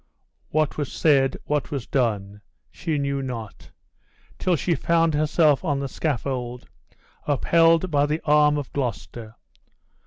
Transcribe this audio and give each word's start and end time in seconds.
What 0.49 0.79
was 0.79 0.91
said, 0.91 1.37
what 1.43 1.69
was 1.69 1.85
done, 1.85 2.41
she 2.71 2.97
knew 2.97 3.21
not, 3.21 3.69
till 4.39 4.55
she 4.55 4.73
found 4.73 5.13
herself 5.13 5.63
on 5.63 5.79
the 5.79 5.87
scaffold, 5.87 6.67
upheld 7.27 7.91
by 7.91 8.07
the 8.07 8.19
arm 8.25 8.57
of 8.57 8.73
Gloucester. 8.73 9.35